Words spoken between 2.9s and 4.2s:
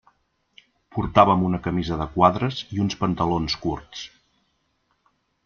pantalons curts.